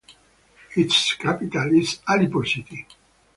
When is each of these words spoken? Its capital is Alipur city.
Its 0.75 1.13
capital 1.13 1.71
is 1.75 1.99
Alipur 2.07 2.43
city. 2.43 2.87